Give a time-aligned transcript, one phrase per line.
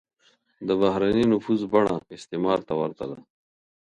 [0.67, 3.17] د بهرنی نفوذ بڼه استعمار ته ورته ده.